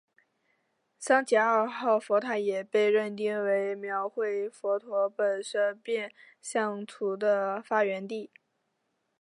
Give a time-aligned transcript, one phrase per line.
[0.97, 8.31] 桑吉二号佛塔也被认定为描绘佛陀本生变相图的发源地。